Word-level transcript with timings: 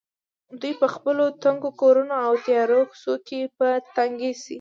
دوی 0.59 0.73
په 0.81 0.87
خپلو 0.95 1.25
تنګو 1.43 1.69
کورونو 1.81 2.15
او 2.27 2.33
تیارو 2.45 2.81
کوڅو 2.89 3.13
کې 3.27 3.39
په 3.57 3.67
تنګ 3.95 4.17
شي. 4.41 4.49